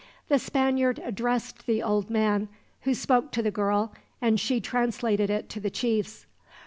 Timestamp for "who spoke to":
2.81-3.43